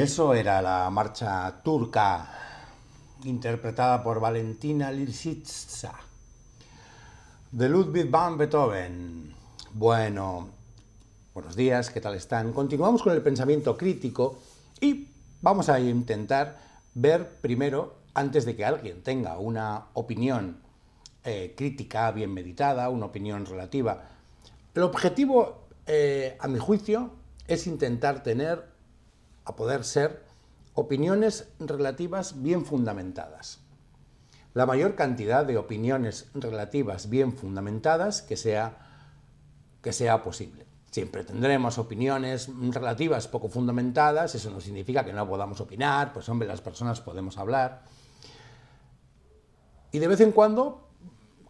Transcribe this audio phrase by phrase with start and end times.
[0.00, 2.26] Eso era la marcha turca,
[3.24, 5.92] interpretada por Valentina Lisitsa,
[7.52, 9.34] de Ludwig van Beethoven.
[9.74, 10.48] Bueno,
[11.34, 12.54] buenos días, ¿qué tal están?
[12.54, 14.38] Continuamos con el pensamiento crítico
[14.80, 15.08] y
[15.42, 16.58] vamos a intentar
[16.94, 20.62] ver primero, antes de que alguien tenga una opinión
[21.24, 24.02] eh, crítica bien meditada, una opinión relativa,
[24.74, 27.10] el objetivo, eh, a mi juicio,
[27.46, 28.69] es intentar tener
[29.50, 30.24] a poder ser
[30.74, 33.60] opiniones relativas bien fundamentadas.
[34.54, 38.78] La mayor cantidad de opiniones relativas bien fundamentadas que sea,
[39.82, 40.66] que sea posible.
[40.90, 46.48] Siempre tendremos opiniones relativas poco fundamentadas, eso no significa que no podamos opinar, pues hombre,
[46.48, 47.82] las personas podemos hablar.
[49.92, 50.88] Y de vez en cuando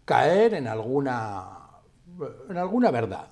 [0.05, 1.81] caer en alguna,
[2.50, 3.28] en alguna verdad.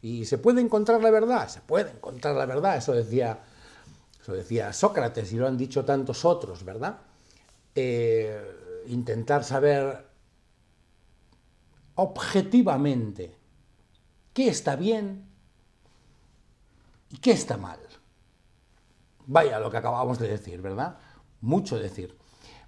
[0.00, 1.48] ¿Y se puede encontrar la verdad?
[1.48, 3.40] Se puede encontrar la verdad, eso decía
[4.22, 7.00] eso decía Sócrates y lo han dicho tantos otros, ¿verdad?
[7.74, 10.06] Eh, intentar saber
[11.96, 13.36] objetivamente
[14.32, 15.26] qué está bien
[17.10, 17.80] y qué está mal.
[19.26, 20.98] Vaya lo que acabamos de decir, ¿verdad?
[21.40, 22.16] Mucho decir.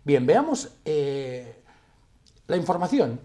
[0.03, 1.62] Bien, veamos eh,
[2.48, 3.21] la información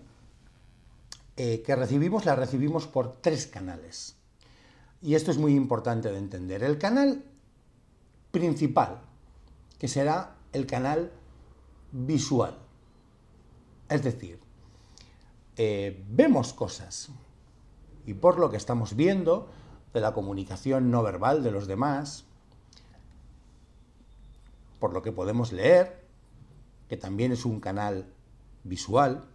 [1.36, 4.18] eh, que recibimos, la recibimos por tres canales.
[5.02, 6.64] Y esto es muy importante de entender.
[6.64, 7.24] El canal
[8.32, 9.02] principal,
[9.78, 11.12] que será el canal
[11.92, 12.58] visual.
[13.88, 14.40] Es decir,
[15.58, 17.10] eh, vemos cosas
[18.06, 19.50] y por lo que estamos viendo
[19.94, 22.26] de la comunicación no verbal de los demás,
[24.80, 26.08] por lo que podemos leer,
[26.88, 28.08] que también es un canal
[28.64, 29.26] visual,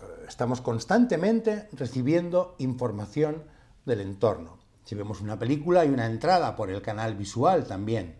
[0.00, 3.42] eh, estamos constantemente recibiendo información
[3.84, 4.59] del entorno.
[4.90, 8.16] Si vemos una película hay una entrada por el canal visual también.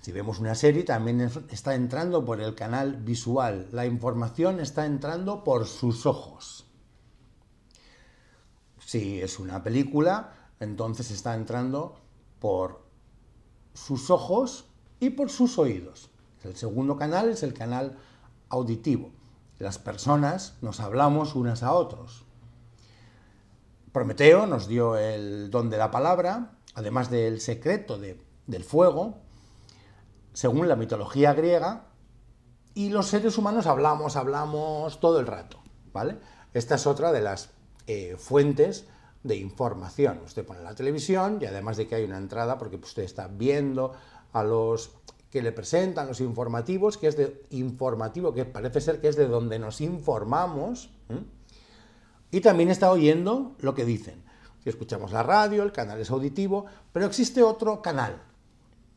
[0.00, 3.68] Si vemos una serie también está entrando por el canal visual.
[3.70, 6.66] La información está entrando por sus ojos.
[8.80, 12.00] Si es una película, entonces está entrando
[12.40, 12.84] por
[13.74, 14.64] sus ojos
[14.98, 16.10] y por sus oídos.
[16.42, 17.96] El segundo canal es el canal
[18.48, 19.12] auditivo.
[19.60, 22.23] Las personas nos hablamos unas a otros.
[23.94, 29.18] Prometeo nos dio el don de la palabra, además del secreto del fuego,
[30.32, 31.84] según la mitología griega,
[32.74, 35.60] y los seres humanos hablamos, hablamos todo el rato,
[35.92, 36.18] ¿vale?
[36.52, 37.50] Esta es otra de las
[37.86, 38.88] eh, fuentes
[39.22, 40.22] de información.
[40.24, 43.92] Usted pone la televisión y además de que hay una entrada, porque usted está viendo
[44.32, 44.90] a los
[45.30, 49.28] que le presentan los informativos, que es de informativo, que parece ser que es de
[49.28, 50.90] donde nos informamos,
[52.34, 54.20] y también está oyendo lo que dicen.
[54.64, 58.20] Si escuchamos la radio, el canal es auditivo, pero existe otro canal,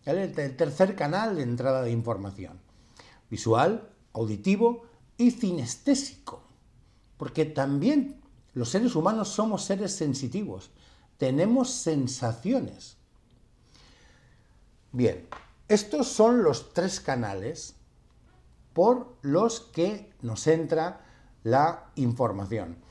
[0.06, 2.60] el tercer canal de entrada de información.
[3.30, 6.42] Visual, auditivo y cinestésico.
[7.18, 8.20] Porque también
[8.56, 10.72] los seres humanos somos seres sensitivos,
[11.20, 12.98] tenemos sensaciones.
[14.92, 15.28] Bien,
[15.68, 17.76] estos son los tres canales
[18.74, 21.06] por los que nos entra
[21.44, 22.87] la información.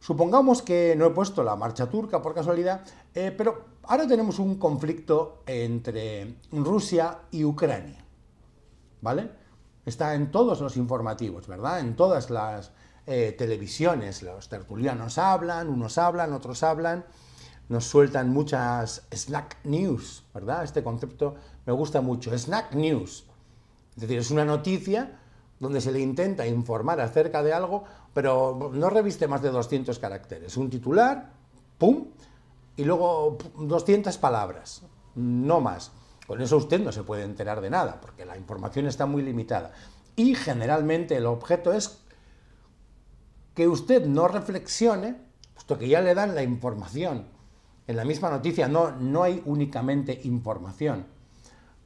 [0.00, 2.82] Supongamos que no he puesto la marcha turca por casualidad,
[3.14, 8.04] eh, pero ahora tenemos un conflicto entre Rusia y Ucrania.
[9.00, 9.30] ¿Vale?
[9.84, 11.80] Está en todos los informativos, ¿verdad?
[11.80, 12.72] En todas las
[13.06, 14.22] eh, televisiones.
[14.22, 17.04] Los tertulianos hablan, unos hablan, otros hablan.
[17.68, 20.64] nos sueltan muchas snack news, ¿verdad?
[20.64, 21.34] Este concepto
[21.66, 23.26] me gusta mucho, snack news.
[23.94, 25.18] Es decir, es una noticia
[25.58, 27.84] donde se le intenta informar acerca de algo,
[28.16, 30.56] pero no reviste más de 200 caracteres.
[30.56, 31.32] Un titular,
[31.76, 32.06] pum,
[32.74, 34.80] y luego 200 palabras,
[35.16, 35.92] no más.
[36.26, 39.72] Con eso usted no se puede enterar de nada, porque la información está muy limitada.
[40.16, 42.04] Y generalmente el objeto es
[43.54, 45.16] que usted no reflexione,
[45.52, 47.26] puesto que ya le dan la información.
[47.86, 51.04] En la misma noticia no, no hay únicamente información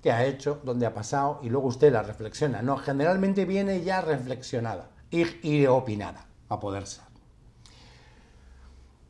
[0.01, 2.63] que ha hecho, dónde ha pasado, y luego usted la reflexiona.
[2.63, 7.05] No, generalmente viene ya reflexionada y, y opinada, a poder ser.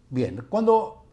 [0.08, 1.04] Bien, cuando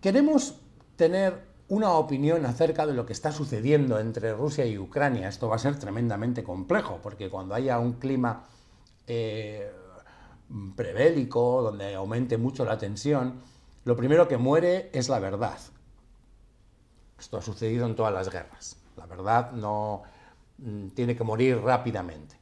[0.00, 0.54] queremos
[0.96, 5.56] tener una opinión acerca de lo que está sucediendo entre Rusia y Ucrania, esto va
[5.56, 8.44] a ser tremendamente complejo, porque cuando haya un clima
[9.06, 9.70] eh,
[10.74, 13.40] prebélico, donde aumente mucho la tensión,
[13.84, 15.58] lo primero que muere es la verdad.
[17.18, 18.76] Esto ha sucedido en todas las guerras.
[18.96, 20.02] La verdad no
[20.58, 22.39] mm, tiene que morir rápidamente.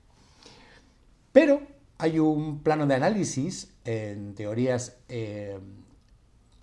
[1.38, 1.60] Pero
[1.98, 5.56] hay un plano de análisis en teorías eh,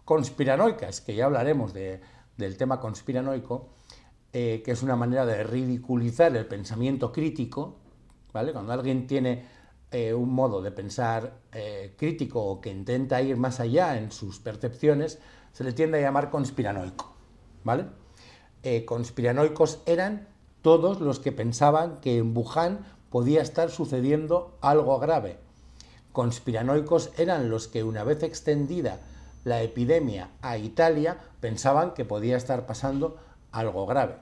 [0.04, 3.70] conspiranoicas, que ya hablaremos del tema conspiranoico,
[4.34, 7.78] eh, que es una manera de ridiculizar el pensamiento crítico,
[8.34, 8.52] ¿vale?
[8.52, 9.46] Cuando alguien tiene
[9.92, 11.40] eh, un modo de pensar
[11.96, 15.20] crítico o que intenta ir más allá en sus percepciones,
[15.54, 17.16] se le tiende a llamar conspiranoico.
[17.64, 17.86] ¿vale?
[18.86, 20.28] Conspiranoicos eran
[20.62, 25.38] todos los que pensaban que en Wuhan podía estar sucediendo algo grave.
[26.12, 29.00] Conspiranoicos eran los que una vez extendida
[29.44, 33.18] la epidemia a Italia pensaban que podía estar pasando
[33.52, 34.18] algo grave.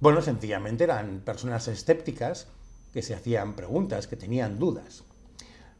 [0.00, 2.46] Bueno, sencillamente eran personas escépticas
[2.92, 5.02] que se hacían preguntas, que tenían dudas.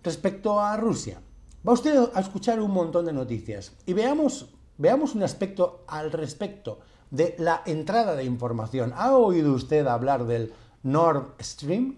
[0.03, 1.21] Respecto a Rusia,
[1.67, 6.81] va usted a escuchar un montón de noticias y veamos, veamos un aspecto al respecto
[7.11, 8.93] de la entrada de información.
[8.97, 10.53] ¿Ha oído usted hablar del
[10.84, 11.96] Nord Stream?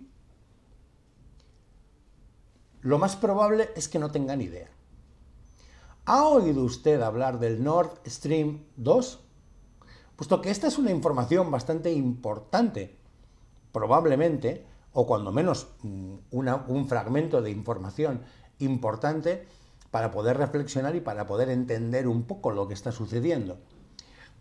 [2.83, 4.69] Lo más probable es que no tenga ni idea.
[6.05, 9.21] ¿Ha oído usted hablar del Nord Stream 2?
[10.15, 12.97] Puesto que esta es una información bastante importante,
[13.73, 18.23] probablemente o cuando menos mm, un fragmento de información
[18.61, 19.49] importante
[19.91, 23.59] para poder reflexionar y para poder entender un poco lo que está sucediendo.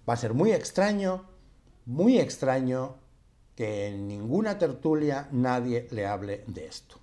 [0.08, 1.24] Va a ser muy extraño,
[1.88, 3.04] muy extraño
[3.56, 6.98] que en ninguna tertulia nadie le hable de esto.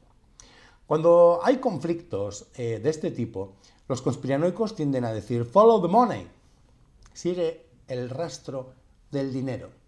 [0.86, 3.54] Cuando hay conflictos eh, de este tipo,
[3.88, 6.28] los conspiranoicos tienden a decir follow the money,
[7.12, 8.74] sigue el rastro
[9.10, 9.82] del dinero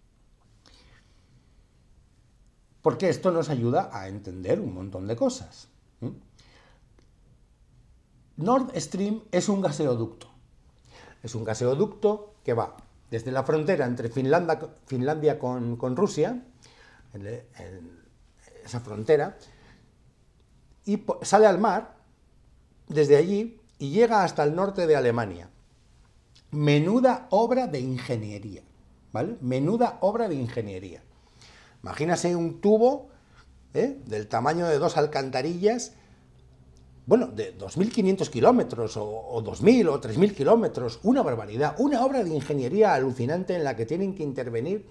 [2.84, 5.68] porque esto nos ayuda a entender un montón de cosas.
[8.36, 10.28] Nord Stream es un gaseoducto.
[11.22, 12.76] Es un gaseoducto que va
[13.10, 16.44] desde la frontera entre Finlandia, con, Rusia,
[18.64, 19.38] esa frontera,
[20.84, 21.96] y sale al mar
[22.88, 25.50] desde allí y llega hasta el norte de Alemania.
[26.50, 28.62] Menuda obra de ingeniería,
[29.12, 29.36] ¿vale?
[29.40, 31.02] Menuda obra de ingeniería.
[31.82, 33.10] Imagínase un tubo
[33.74, 34.00] ¿eh?
[34.06, 35.92] del tamaño de dos alcantarillas,
[37.06, 42.94] bueno, de 2.500 kilómetros, o, 2.000 o 3.000 kilómetros, una barbaridad, una obra de ingeniería
[42.94, 44.86] alucinante en la que tienen que intervenir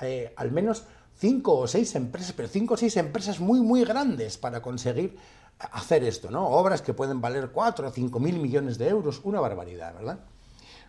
[0.00, 0.84] eh, al menos
[1.18, 5.18] cinco o seis empresas, pero cinco o seis empresas muy, muy grandes para conseguir
[5.58, 6.46] hacer esto, ¿no?
[6.46, 10.20] Obras que pueden valer 4 o 5 mil millones de euros, una barbaridad, ¿verdad?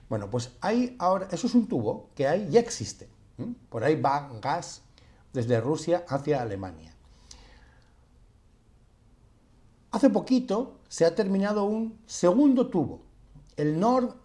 [0.08, 3.10] Bueno, pues hay ahora, eso es un tubo que hay, ya existe.
[3.70, 4.84] Por ahí va gas
[5.34, 6.94] desde Rusia hacia Alemania.
[9.92, 13.02] Hace poquito se ha terminado un segundo tubo,
[13.56, 14.16] el Nord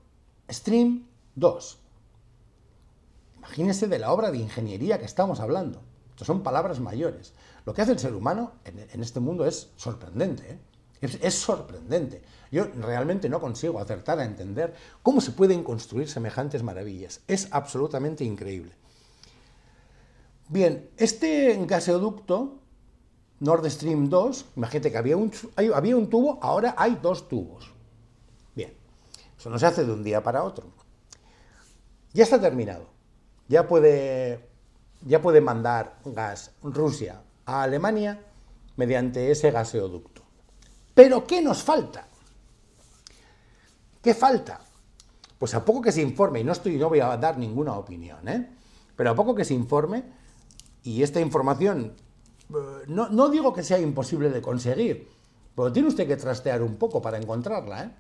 [0.50, 1.06] Stream
[1.37, 1.78] 2.
[3.38, 5.82] Imagínese de la obra de ingeniería que estamos hablando.
[6.16, 7.33] Son palabras mayores.
[7.64, 10.52] Lo que hace el ser humano en, este mundo es sorprendente.
[10.52, 10.59] ¿eh?
[11.00, 12.23] es, sorprendente.
[12.50, 17.21] Yo realmente no consigo acertar a entender cómo se pueden construir semejantes maravillas.
[17.26, 18.73] Es absolutamente increíble.
[20.49, 22.59] Bien, este gaseoducto,
[23.40, 25.33] Nord Stream 2, imagínate que había un,
[25.75, 27.71] había un tubo, ahora hay dos tubos.
[28.54, 28.73] Bien,
[29.38, 30.66] eso no se hace de un día para otro.
[32.12, 32.87] Ya está terminado.
[33.49, 34.49] Ya puede,
[35.04, 38.20] ya puede mandar gas Rusia a Alemania
[38.76, 40.23] mediante ese gaseoducto.
[40.94, 42.06] Pero ¿qué nos falta?
[44.02, 44.61] ¿Qué falta?
[45.38, 48.26] Pues a poco que se informe, y no, estoy, no voy a dar ninguna opinión,
[48.28, 48.49] ¿eh?
[48.96, 50.04] pero a poco que se informe,
[50.82, 51.94] y esta información,
[52.50, 55.08] eh, no, digo que sea imposible de conseguir,
[55.54, 57.84] pero tiene usted que trastear un poco para encontrarla.
[57.84, 57.90] ¿eh?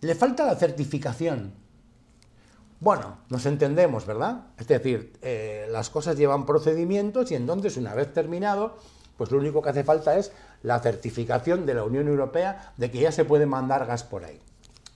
[0.00, 1.52] le falta la certificación.
[2.80, 4.46] Bueno, nos entendemos, ¿verdad?
[4.56, 8.78] Es decir, eh, las cosas llevan procedimientos y entonces una vez terminado,
[9.18, 10.32] pues lo único que hace falta es
[10.62, 14.40] la certificación de la Unión Europea de que ya se puede mandar gas por ahí.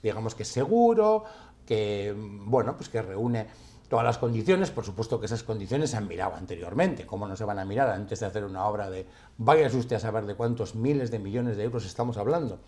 [0.03, 1.25] Digamos que es seguro,
[1.67, 3.49] que, bueno, pues que reúne
[3.91, 7.45] todas las condiciones, por supuesto que esas condiciones se han mirado anteriormente, ¿cómo no se
[7.45, 10.75] van a mirar antes de hacer una obra de, váyase usted a saber de cuántos
[10.75, 12.61] miles de millones de euros estamos hablando?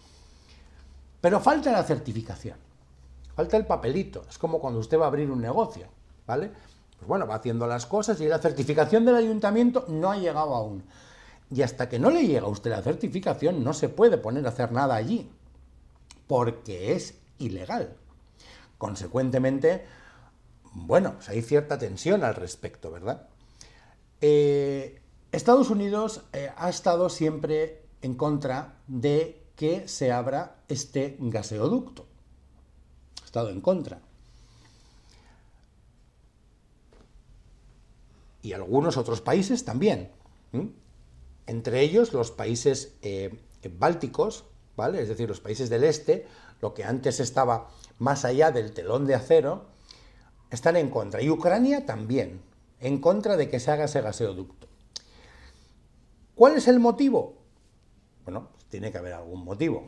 [1.23, 2.59] Pero falta la certificación,
[3.37, 5.87] falta el papelito, es como cuando usted va a abrir un negocio,
[6.27, 6.51] ¿vale?
[6.97, 10.83] Pues bueno, va haciendo las cosas y la certificación del ayuntamiento no ha llegado aún.
[11.51, 14.49] Y hasta que no le llega a usted la certificación no se puede poner a
[14.49, 15.31] hacer nada allí,
[16.27, 17.95] porque es ilegal.
[18.79, 19.85] Consecuentemente,
[20.73, 23.29] bueno, pues hay cierta tensión al respecto, ¿verdad?
[24.23, 32.06] Eh, Estados Unidos eh, ha estado siempre en contra de que se abra este gaseoducto.
[33.37, 34.01] En contra.
[38.41, 40.11] Y algunos otros países también.
[41.47, 43.39] Entre ellos los países eh,
[43.79, 45.03] bálticos, ¿vale?
[45.03, 46.27] Es decir, los países del este,
[46.63, 49.67] lo que antes estaba más allá del telón de acero,
[50.51, 51.21] están en contra.
[51.21, 52.41] Y Ucrania también,
[52.81, 54.67] en contra de que se haga ese gaseoducto.
[56.35, 57.35] ¿Cuál es el motivo?
[58.25, 59.85] Bueno, pues tiene que haber algún motivo.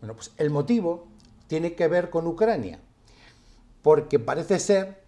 [0.00, 1.11] Bueno, pues el motivo
[1.52, 2.80] tiene que ver con Ucrania,
[3.82, 5.04] porque parece ser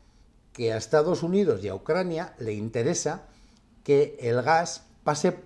[0.53, 3.23] que a Estados Unidos y a Ucrania le interesa
[3.83, 5.39] que el gas pase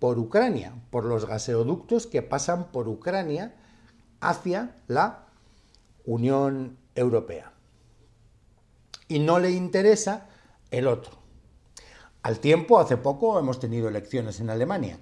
[0.00, 3.54] por Ucrania, por los gaseoductos que pasan por Ucrania
[4.18, 5.26] hacia la
[6.04, 7.52] Unión Europea.
[9.06, 10.26] Y no le interesa
[10.72, 11.12] el otro.
[12.24, 14.98] Al tiempo, hace poco hemos tenido elecciones en Alemania.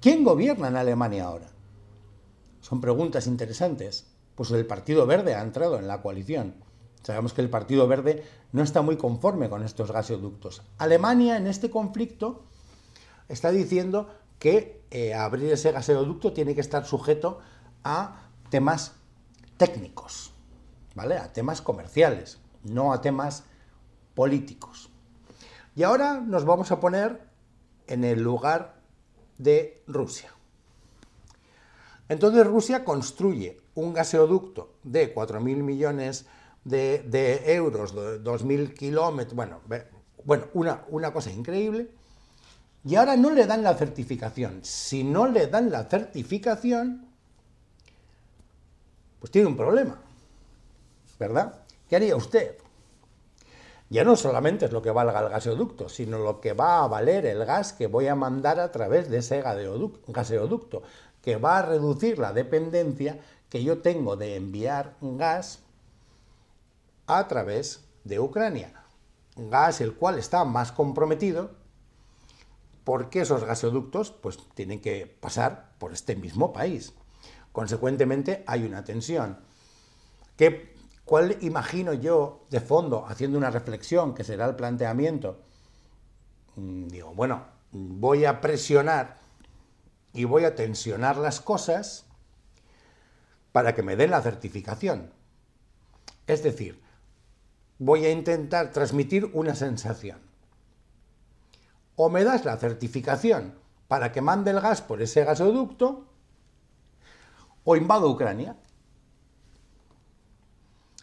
[0.00, 1.50] ¿Quién gobierna en Alemania ahora?
[2.62, 4.13] Son preguntas interesantes.
[4.34, 6.54] Pues el Partido Verde ha entrado en la coalición.
[7.02, 10.62] Sabemos que el Partido Verde no está muy conforme con estos gasoductos.
[10.78, 12.44] Alemania en este conflicto
[13.28, 17.40] está diciendo que eh, abrir ese gasoducto tiene que estar sujeto
[17.82, 18.94] a temas
[19.56, 20.32] técnicos,
[20.94, 21.18] ¿vale?
[21.18, 23.44] A temas comerciales, no a temas
[24.14, 24.90] políticos.
[25.76, 27.28] Y ahora nos vamos a poner
[27.86, 28.80] en el lugar
[29.38, 30.32] de Rusia.
[32.08, 36.26] Entonces Rusia construye un gasoducto de 4.000 millones
[36.64, 39.60] de, euros, 2.000 kilómetros, bueno,
[40.24, 41.90] bueno una, una cosa increíble,
[42.84, 44.60] y ahora no le dan la certificación.
[44.62, 47.08] Si no le dan la certificación,
[49.18, 49.98] pues tiene un problema,
[51.18, 51.62] ¿verdad?
[51.88, 52.58] ¿Qué haría usted?
[53.90, 57.26] Ya no solamente es lo que valga el gasoducto, sino lo que va a valer
[57.26, 60.82] el gas que voy a mandar a través de ese gasoducto,
[61.24, 65.60] que va a reducir la dependencia que yo tengo de enviar gas
[67.06, 68.84] a través de Ucrania.
[69.34, 71.52] Gas el cual está más comprometido
[72.84, 76.92] porque esos gasoductos pues, tienen que pasar por este mismo país.
[77.52, 79.38] Consecuentemente hay una tensión.
[80.36, 80.74] ¿Qué,
[81.06, 85.40] ¿Cuál imagino yo de fondo, haciendo una reflexión, que será el planteamiento?
[86.56, 89.23] Mm, digo, bueno, voy a presionar
[90.14, 92.06] y voy a tensionar las cosas
[93.52, 95.12] para que me den la certificación.
[96.26, 96.80] Es decir,
[97.78, 100.20] voy a intentar transmitir una sensación.
[101.96, 106.06] O me das la certificación para que mande el gas por ese gasoducto,
[107.64, 108.56] o invado Ucrania.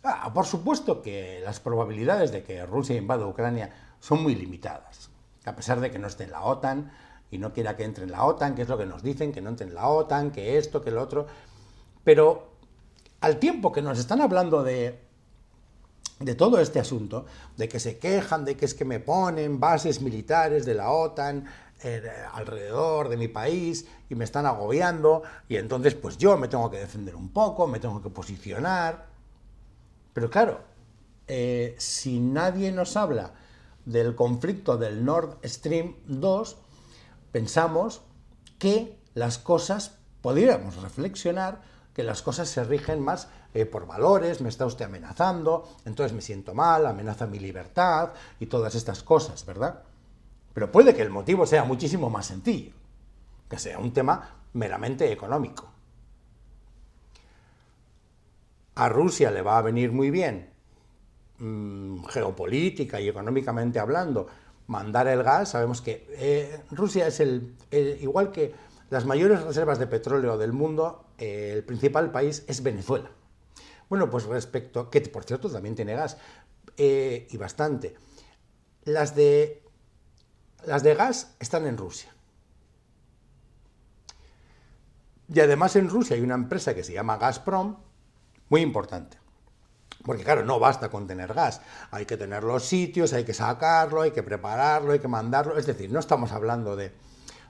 [0.04, 5.10] Ah, por supuesto que las probabilidades de que Rusia invada Ucrania son muy limitadas,
[5.46, 6.92] a pesar de que no esté en la OTAN
[7.32, 9.42] y no quiera que entre en la OTAN, que es lo que nos dicen, que
[9.42, 11.26] no entre en la OTAN, que esto, que lo otro.
[12.04, 12.52] Pero
[13.22, 15.12] al tiempo que nos están hablando de
[16.22, 17.26] de todo este asunto,
[17.58, 21.46] de que se quejan de que es que me ponen bases militares de la OTAN
[21.84, 26.70] eh, alrededor de mi país y me están agobiando y entonces pues yo me tengo
[26.70, 29.08] que defender un poco, me tengo que posicionar.
[30.14, 30.60] Pero claro,
[31.28, 33.34] eh, si nadie nos habla
[33.86, 36.58] del conflicto del Nord Stream 2,
[37.32, 38.02] pensamos
[38.60, 41.62] que las cosas, podríamos reflexionar,
[41.94, 46.22] que las cosas se rigen más eh, por valores, me está usted amenazando, entonces me
[46.22, 49.84] siento mal, amenaza mi libertad y todas estas cosas, ¿verdad?
[50.54, 52.74] Pero puede que el motivo sea muchísimo más sencillo,
[53.50, 55.70] que sea un tema meramente económico.
[58.76, 60.50] A Rusia le va a venir muy bien,
[61.40, 64.28] mm, geopolítica y económicamente hablando,
[64.72, 65.50] mandar el gas.
[65.50, 67.56] Sabemos que eh, Rusia es el,
[68.00, 68.56] igual que
[68.90, 73.12] las mayores reservas de petróleo del mundo eh, el principal país es Venezuela.
[73.90, 76.18] Bueno, pues respecto, que por cierto también tiene gas,
[76.78, 77.96] eh, y bastante.
[78.86, 79.62] Las de,
[80.66, 82.16] las de gas están en Rusia.
[85.28, 87.78] Y además en Rusia hay una empresa que se llama Gazprom,
[88.50, 89.21] muy importante.
[90.04, 94.02] Porque claro, no basta con tener gas, hay que tener los sitios, hay que sacarlo,
[94.02, 95.58] hay que prepararlo, hay que mandarlo.
[95.58, 96.92] Es decir, no estamos hablando de,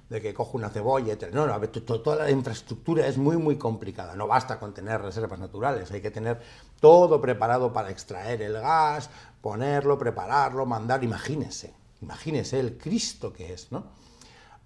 [0.10, 4.16] que cojo una cebolla, no, no, toda la infraestructura es muy, muy complicada.
[4.16, 6.42] No basta con tener reservas naturales, hay que tener
[6.80, 9.10] todo preparado para extraer el gas,
[9.42, 11.04] ponerlo, prepararlo, mandar.
[11.04, 14.02] Imagínense, imagínense el Cristo que es, ¿no?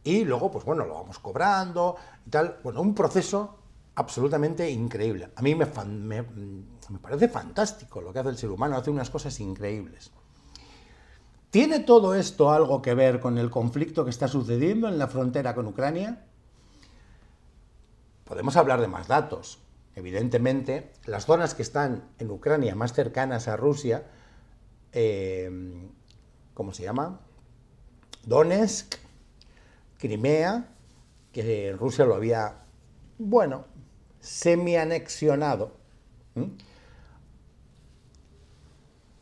[0.03, 2.59] Y luego, pues bueno, lo vamos cobrando y tal.
[2.63, 3.57] Bueno, un proceso
[3.95, 5.31] absolutamente increíble.
[5.35, 6.23] A mí me, me,
[6.99, 10.11] parece fantástico lo que hace el ser humano, hace unas cosas increíbles.
[11.49, 15.55] ¿Tiene todo esto algo que ver con el conflicto que está sucediendo en la frontera
[15.55, 16.25] con Ucrania?
[18.25, 19.59] Podemos hablar de más datos.
[19.95, 24.03] Evidentemente, las zonas que están en Ucrania más cercanas a Rusia,
[24.91, 25.49] eh,
[26.53, 27.21] ¿cómo se llama?
[28.25, 28.95] Donetsk,
[29.97, 30.67] Crimea,
[31.31, 32.63] que Rusia lo había,
[33.17, 33.65] bueno,
[34.19, 35.71] semi-anexionado,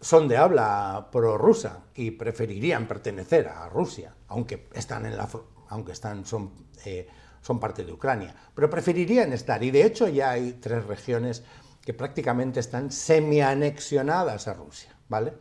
[0.03, 5.29] son de habla prorrusa y preferirían pertenecer a Rusia, aunque están en la
[5.69, 6.51] aunque están son
[6.83, 7.07] eh,
[7.41, 11.43] son parte de Ucrania, pero preferirían estar y de hecho ya hay tres regiones
[11.81, 15.33] que prácticamente están semi-anexionadas a Rusia, ¿vale?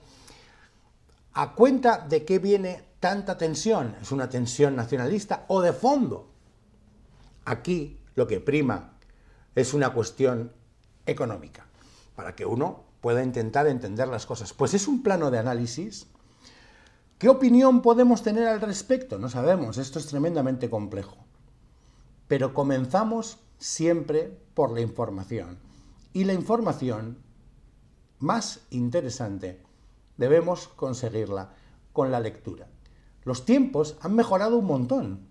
[1.35, 3.97] ¿A cuenta de qué viene tanta tensión?
[4.01, 6.31] ¿Es una tensión nacionalista o de fondo?
[7.45, 8.97] Aquí lo que prima
[9.57, 10.53] es una cuestión
[11.05, 11.67] económica,
[12.15, 14.55] para que uno pueda intentar entender las cosas.
[14.55, 16.07] Pues es un plano de análisis.
[17.19, 19.19] ¿Qué opinión podemos tener al respecto?
[19.19, 21.19] No sabemos, esto es tremendamente complejo.
[22.29, 25.59] Pero comenzamos siempre por la información.
[26.15, 27.19] Y la información
[28.21, 29.61] más interesante
[30.17, 31.55] debemos conseguirla
[31.93, 32.69] con la lectura.
[33.25, 35.29] Los tiempos han mejorado un montón,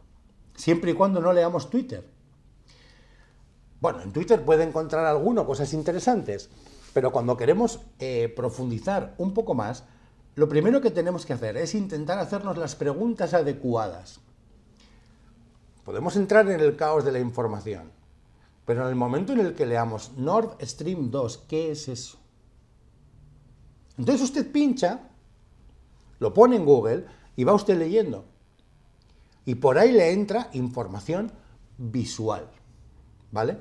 [0.55, 2.09] siempre y cuando no leamos Twitter.
[3.79, 6.49] Bueno, en Twitter puede encontrar alguno cosas interesantes,
[6.93, 9.83] pero cuando queremos eh, profundizar un poco más,
[10.35, 14.19] lo primero que tenemos que hacer es intentar hacernos las preguntas adecuadas.
[15.85, 17.91] Podemos entrar en el caos de la información,
[18.65, 22.17] pero en el momento en el que leamos Nord Stream 2, ¿qué es eso?
[23.97, 25.09] Entonces usted pincha,
[26.19, 28.25] lo pone en Google y va usted leyendo.
[29.45, 31.31] Y por ahí le entra información
[31.77, 32.49] visual.
[33.31, 33.57] ¿Vale?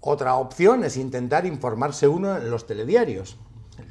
[0.00, 3.36] Otra opción es intentar informarse uno en los telediarios.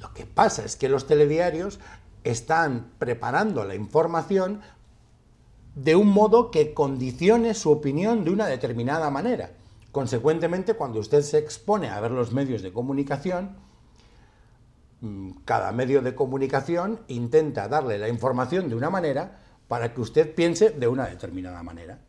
[0.01, 1.79] Lo que pasa es que los telediarios
[2.23, 4.61] están preparando la información
[5.75, 9.51] de un modo que condicione su opinión de una determinada manera.
[9.91, 13.55] Consecuentemente, cuando usted se expone a ver los medios de comunicación,
[15.01, 20.33] mm, cada medio de comunicación intenta darle la información de una manera para que usted
[20.33, 21.99] piense de una determinada manera.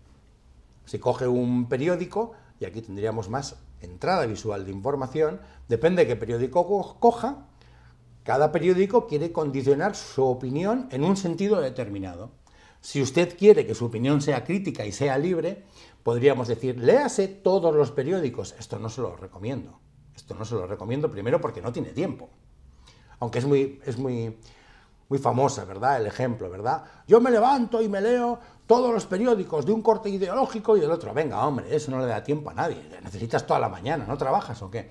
[0.86, 6.16] Si coge un periódico, y aquí tendríamos más entrada visual de información, depende de qué
[6.16, 7.46] periódico coja,
[8.22, 12.32] cada periódico quiere condicionar su opinión en un sentido determinado.
[12.80, 15.64] Si usted quiere que su opinión sea crítica y sea libre,
[16.02, 18.54] podríamos decir, léase todos los periódicos.
[18.58, 19.80] Esto no se lo recomiendo.
[20.14, 22.30] Esto no se lo recomiendo primero porque no tiene tiempo.
[23.18, 24.38] Aunque es muy, es muy,
[25.10, 26.00] muy famosa, ¿verdad?
[26.00, 26.84] El ejemplo, ¿verdad?
[27.06, 30.92] Yo me levanto y me leo todos los periódicos de un corte ideológico y del
[30.92, 31.12] otro.
[31.12, 32.80] Venga, hombre, eso no le da tiempo a nadie.
[33.02, 34.88] Necesitas toda la mañana, ¿no trabajas o qué?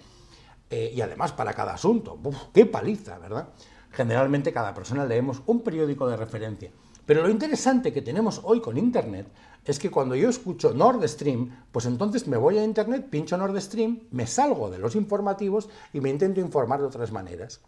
[0.70, 2.20] Eh, y además para cada asunto.
[2.54, 3.48] ¡Qué paliza, ¿verdad?
[3.92, 6.70] Generalmente cada persona leemos un periódico de referencia.
[7.06, 9.28] Pero lo interesante que tenemos hoy con Internet
[9.64, 13.60] es que cuando yo escucho Nord Stream, pues entonces me voy a Internet, pincho Nord
[13.62, 17.62] Stream, me salgo de los informativos y me intento informar de otras maneras.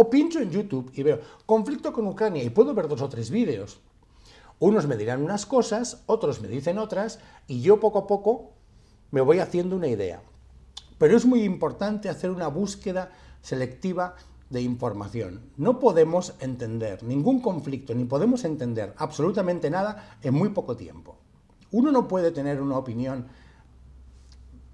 [0.00, 3.28] O pincho en YouTube y veo conflicto con Ucrania y puedo ver dos o tres
[3.28, 3.80] vídeos.
[4.58, 8.52] Unos me dirán unas cosas, otros me dicen otras, y yo poco a poco
[9.10, 10.22] me voy haciendo una idea.
[10.96, 14.16] Pero es muy importante hacer una búsqueda selectiva
[14.48, 15.42] de información.
[15.58, 21.18] No podemos entender ningún conflicto, ni podemos entender absolutamente nada en muy poco tiempo.
[21.72, 23.26] Uno no puede tener una opinión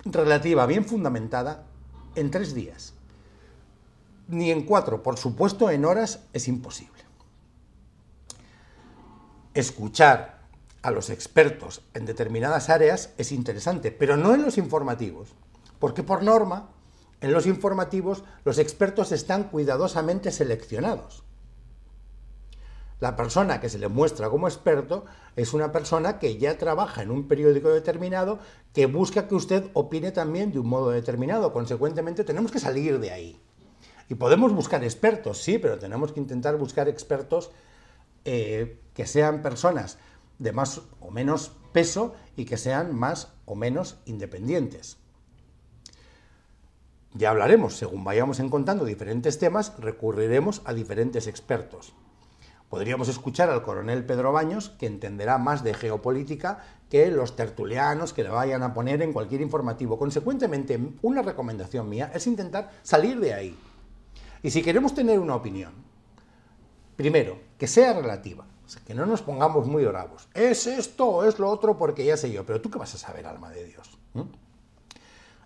[0.05, 1.67] relativa, bien fundamentada,
[2.15, 2.96] en tres días.
[4.29, 6.97] Ni en cuatro, por supuesto, en horas es imposible
[9.57, 10.43] escuchar
[10.83, 15.31] a los expertos en determinadas áreas es interesante, pero no en los informativos,
[15.79, 16.69] porque por norma,
[17.23, 21.25] en los informativos los expertos están cuidadosamente seleccionados.
[23.01, 27.11] La persona que se le muestra como experto es una persona que ya trabaja en
[27.11, 28.39] un periódico determinado
[28.75, 31.53] que busca que usted opine también de un modo determinado.
[31.53, 33.41] Consecuentemente, tenemos que salir de ahí.
[34.09, 37.51] Y podemos buscar expertos, sí, pero tenemos que intentar buscar expertos
[38.25, 39.99] eh, que sean personas
[40.39, 44.99] de más o menos peso y que sean más o menos independientes.
[47.15, 51.95] Ya hablaremos, según vayamos encontrando diferentes temas, recurriremos a diferentes expertos.
[52.69, 58.25] Podríamos escuchar al coronel Pedro Baños, que entenderá más de geopolítica que los tertulianos que
[58.25, 59.99] le vayan a poner en cualquier informativo.
[59.99, 63.59] Consecuentemente, una recomendación mía es intentar salir de ahí.
[64.47, 65.73] Y si queremos tener una opinión,
[66.95, 68.47] primero, que sea relativa,
[68.87, 70.29] que no nos pongamos muy bravos.
[70.35, 73.27] Es esto es lo otro porque ya sé yo, pero tú qué vas a saber,
[73.27, 73.99] alma de Dios.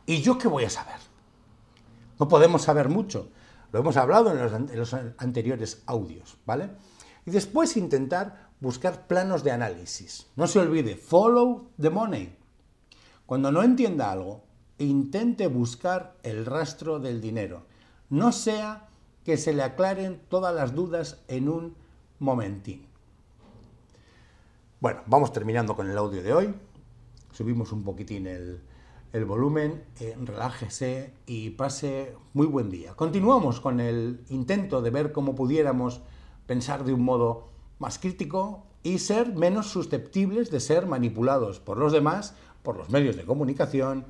[0.05, 0.99] ¿Y yo qué voy a saber?
[2.19, 3.31] No podemos saber mucho.
[3.73, 6.69] Lo hemos hablado en los anteriores audios, ¿vale?
[7.25, 10.27] Y después intentar buscar planos de análisis.
[10.37, 12.37] No se olvide, follow the money.
[13.25, 14.45] Cuando no entienda algo,
[14.77, 17.63] intente buscar el rastro del dinero.
[18.11, 18.89] No sea
[19.25, 21.75] que se le aclaren todas las dudas en un
[22.19, 22.87] momentín.
[24.81, 26.55] Bueno, vamos terminando con el audio de hoy.
[27.33, 28.63] Subimos un poquitín el,
[29.27, 32.95] volumen, eh, relájese y pase muy buen día.
[32.95, 36.01] Continuamos con el intento de ver cómo pudiéramos
[36.47, 41.93] pensar de un modo más crítico y ser menos susceptibles de ser manipulados por los
[41.93, 44.07] demás, por los medios de comunicación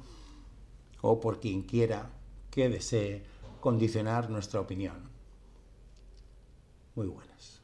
[1.00, 2.10] o por quien quiera
[2.50, 3.24] que desee
[3.60, 5.10] condicionar nuestra opinión.
[6.94, 7.62] Muy buenas.